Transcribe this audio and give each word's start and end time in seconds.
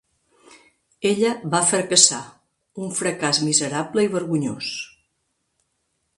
Ella 1.09 1.33
va 1.55 1.59
fracassar, 1.73 2.21
un 2.87 2.97
fracàs 3.01 3.43
miserable 3.51 4.09
i 4.09 4.13
vergonyós. 4.19 4.73